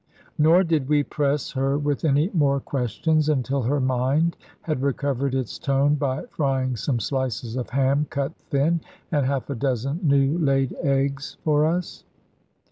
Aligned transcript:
Nor 0.39 0.63
did 0.63 0.89
we 0.89 1.03
press 1.03 1.51
her 1.51 1.77
with 1.77 2.03
any 2.03 2.31
more 2.33 2.59
questions 2.59 3.29
until 3.29 3.61
her 3.61 3.79
mind 3.79 4.35
had 4.61 4.81
recovered 4.81 5.35
its 5.35 5.59
tone 5.59 5.93
by 5.93 6.23
frying 6.23 6.75
some 6.75 6.99
slices 6.99 7.55
of 7.55 7.69
ham 7.69 8.07
cut 8.09 8.33
thin, 8.49 8.81
and 9.11 9.27
half 9.27 9.47
a 9.51 9.55
dozen 9.55 9.99
new 10.01 10.39
laid 10.39 10.75
eggs 10.81 11.37
for 11.43 11.67
us. 11.67 12.03